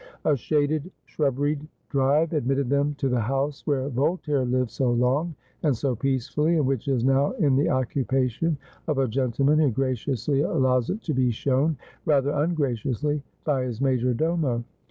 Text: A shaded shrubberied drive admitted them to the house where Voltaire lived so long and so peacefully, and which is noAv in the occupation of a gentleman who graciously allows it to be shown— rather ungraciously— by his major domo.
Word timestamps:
A 0.25 0.35
shaded 0.35 0.89
shrubberied 1.05 1.67
drive 1.89 2.33
admitted 2.33 2.71
them 2.71 2.95
to 2.95 3.07
the 3.07 3.19
house 3.19 3.67
where 3.67 3.87
Voltaire 3.89 4.45
lived 4.45 4.71
so 4.71 4.89
long 4.91 5.35
and 5.61 5.77
so 5.77 5.95
peacefully, 5.95 6.55
and 6.55 6.65
which 6.65 6.87
is 6.87 7.03
noAv 7.03 7.37
in 7.39 7.55
the 7.55 7.69
occupation 7.69 8.57
of 8.87 8.97
a 8.97 9.07
gentleman 9.07 9.59
who 9.59 9.69
graciously 9.69 10.41
allows 10.41 10.89
it 10.89 11.03
to 11.03 11.13
be 11.13 11.29
shown— 11.29 11.77
rather 12.07 12.31
ungraciously— 12.31 13.21
by 13.43 13.61
his 13.63 13.79
major 13.79 14.11
domo. 14.11 14.63